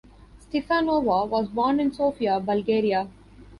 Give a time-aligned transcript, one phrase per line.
[0.39, 3.07] Stefanova was born in Sofia, Bulgaria.